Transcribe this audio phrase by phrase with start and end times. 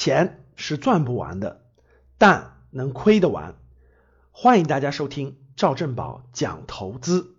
[0.00, 1.60] 钱是赚不完的，
[2.16, 3.56] 但能亏得完。
[4.30, 7.36] 欢迎大家收听赵正宝讲投资。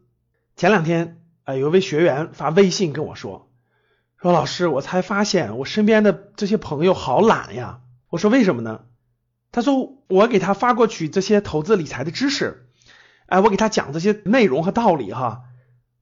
[0.56, 3.50] 前两天啊，有位学员发微信跟我说，
[4.22, 7.80] 说老师，我才发现我身边的这些朋友好懒呀。
[8.12, 8.82] 我说为什么呢？
[9.52, 12.68] 他说我给他发过去这些投资理财的知识，
[13.26, 15.46] 哎，我给他讲这些内容和道理哈。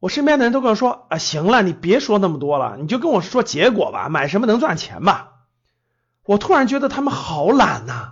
[0.02, 5.38] 我身边的人都跟我说啊，行了，你别说那么多了，你就跟我说结果吧，买什么能赚钱吧。
[6.30, 8.12] 我突然觉得他们好懒呐！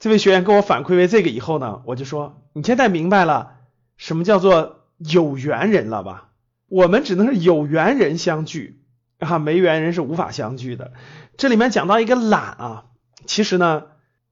[0.00, 3.52] 这位学员跟我反馈为这个以后呢，我就说你现在明白了
[3.96, 6.32] 什么叫做有缘人了吧？
[6.66, 8.82] 我们只能是有缘人相聚
[9.20, 10.92] 啊，没缘人是无法相聚的。
[11.36, 12.86] 这里面讲到一个懒啊，
[13.26, 13.84] 其实呢，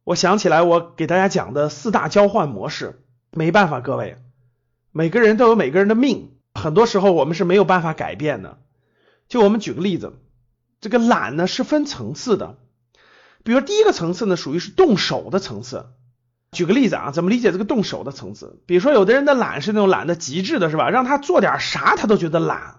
[0.03, 4.17] 我想起来我给大家讲的四大交换模式，没办法，各位，
[4.91, 8.59] 每个人都有每个人的命，很多时候我们是没有办法改变的。
[9.29, 10.15] 就我们举个例子，
[10.81, 12.59] 这个懒呢是分层次的。
[13.45, 15.87] 比如第一个层次呢，属于是动手的层次。
[16.51, 18.61] 举个例子啊，怎么理解这个动手的层次？
[18.67, 20.89] 比如说有的人的懒是那种懒的极致的，是吧？
[20.89, 22.77] 让他做点啥他都觉得懒。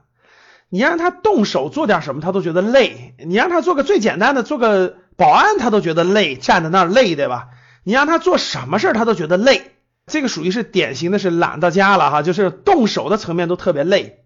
[0.70, 3.16] 你让他动手做点什么他都觉得累。
[3.26, 7.50] 你让他做个最简单的，做个保安他都觉得累，站在那儿累，对吧？
[7.84, 9.72] 你让他做什么事他都觉得累。
[10.08, 14.24] 这个属于是典型的是懒到家了哈，就是动手的层面都特别累。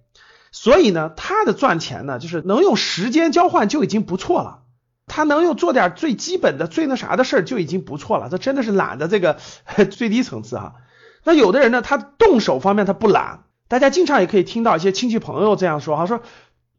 [0.52, 4.62] 所以呢，他的赚钱呢，就是能用时间交换就已经不错了。
[5.06, 9.38] 他能又做点最基本的、最那啥的事儿就已经不错了，这真的是懒的这个
[9.92, 10.76] 最低层次哈。
[11.23, 16.22] 那有的人呢，他动手方面他不懒，大家经常也可以听到一些亲戚朋友这样说哈，说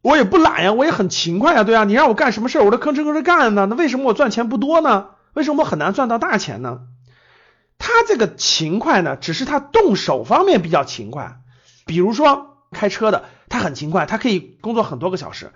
[0.01, 5.07] 我也不懒呀，我也很勤快呀，对啊，你让我干什么事儿我都吭哧吭哧干呢，那为什么我赚钱不多呢？
[5.33, 6.81] 为什么我很难赚到大钱呢？
[7.77, 11.39] 他这个勤快呢，只是他动手方面比较勤快，
[11.85, 15.51] 比如说开车的，他很勤快，他可以工作很多个小时。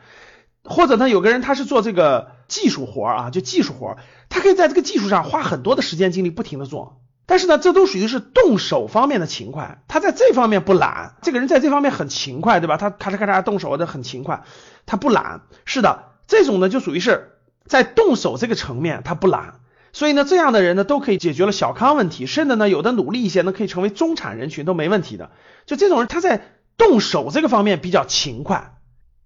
[0.70, 3.98] 或者呢，有个人他是做这个技术活啊，就技术活，
[4.30, 7.02] 他可以在这个技术上花很多的时间精力，不停的做。
[7.26, 11.16] 但是呢，这都属于是动手方面的勤快，他在这方面不懒。
[11.22, 12.78] 这个人在这方面很勤快，对吧？
[12.78, 14.44] 他咔嚓咔嚓动手的很勤快，
[14.86, 15.42] 他不懒。
[15.66, 17.32] 是的，这种呢就属于是
[17.66, 19.60] 在动手这个层面他不懒。
[19.92, 25.32] 所以呢，这样的人呢都可以解决了小康问题，甚至呢有的努力一些呢可以成为中产人群都没问题的。
[25.66, 26.42] 就这种人他在
[26.78, 28.76] 动手这个方面比较勤快，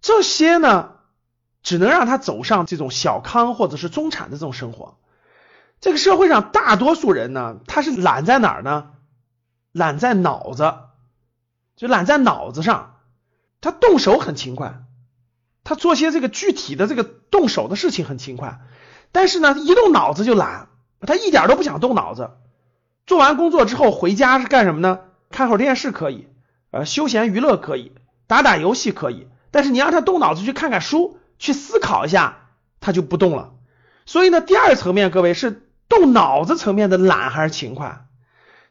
[0.01, 0.91] 这些呢。
[1.63, 4.97] 只能让他走上这种小康或者是中产的这种生活。
[5.81, 8.91] 这个社会上大多数人呢，他是懒在哪儿呢？
[9.71, 10.73] 懒在脑子，
[11.75, 12.91] 就懒在脑子上。
[13.59, 14.83] 他动手很勤快，
[15.63, 18.59] 他做些这个具体的这个动手的事情很勤快，
[19.13, 20.67] 但是呢，一动脑子就懒，
[20.99, 22.31] 他一点都不想动脑子。
[23.05, 24.99] 做完工作之后回家是干什么呢？
[25.29, 26.27] 看会儿电视可以，
[26.71, 27.93] 呃，休闲娱乐可以，
[28.27, 31.17] 打打游戏可以，但是你让他动脑子去看看书。
[31.43, 32.37] 去思考一下，
[32.79, 33.51] 他就不动了。
[34.05, 38.05] 所以呢，第二层面，各位是动脑子层面的懒还是勤快？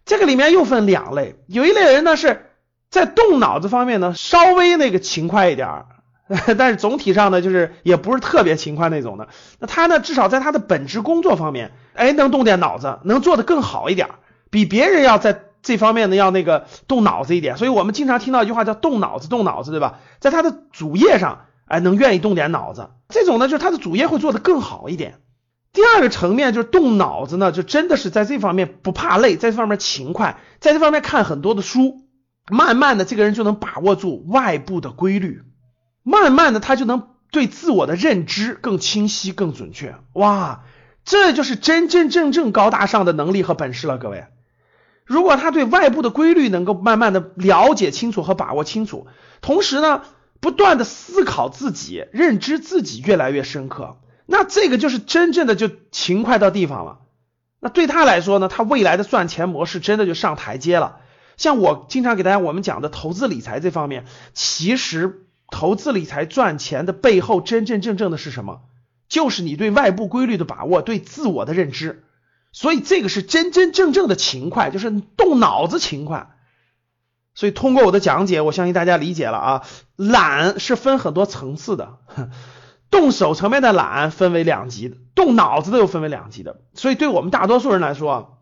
[0.06, 2.46] 这个里面又分两类，有一类人呢是
[2.88, 5.86] 在动脑子方面呢稍微那个勤快一点儿，
[6.56, 9.28] 但是总体上呢就是也不是特别勤快那种的。
[9.58, 14.08] 那他呢至少在他的本职工作方面，哎能动点脑子，能做得更好一点，
[14.48, 17.58] 比别人要在这方面呢要那个动脑子一点。
[17.58, 19.98] 所以我们经常听到一句话叫动脑子，动脑子，对吧？
[20.20, 21.44] 在他的主业上。
[21.66, 25.20] 哎，能愿意动点脑子，这种呢，就是他的主业会做得更好一点。
[25.72, 32.02] 第二个层面就是动脑子呢，就真的是在这方面不怕累，在这方面勤快，在这方面看很多的书，
[32.50, 35.40] 慢慢的这个人就能把握住外部的规律，
[36.02, 39.94] 慢慢的他就能对自我的认知更清晰、更准确。
[40.12, 40.64] 哇，
[41.06, 44.26] 这就是真真正正高大上的能力和本事了，各位。
[45.06, 49.06] 如果他对外部的规律能够慢慢的了解清楚和把握清楚，
[49.40, 50.02] 同时呢。
[50.42, 56.98] 不断的思考自己，认知自己越来越深刻，那这个就是真正的就勤快到地方了。
[57.60, 60.96] 那对他来说呢，他未来的赚钱模式真的就上台阶了。
[61.36, 64.04] 像我经常给大家我们讲的投资理财这方面，
[64.34, 68.62] 其实投资理财赚钱的背后真真正正的是什么？
[69.08, 72.02] 就是你对外部规律的把握，对自我的认知。
[72.50, 76.34] 所以这个是真真正正的勤快，就是动脑子勤快。
[77.34, 79.62] 所以通过我的讲解，我相信大家理解了啊。
[79.96, 81.98] 懒是分很多层次的，
[82.90, 86.60] 动手层面的懒分为两级的，动脑子的又分为两级的。
[86.74, 88.38] 所以对我们大多数人来说，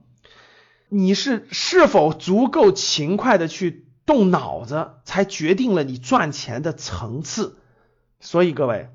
[0.88, 7.58] 你是是否足够勤快的去动脑子，才决定了你赚钱的层次。
[8.18, 8.90] 所以各位，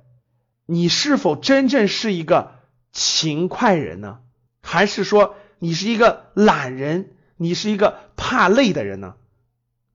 [0.65, 2.51] 你是否真正是一个
[2.91, 4.19] 勤快人呢？
[4.61, 7.11] 还是说你是一个懒人？
[7.37, 9.15] 你是一个怕累的人呢？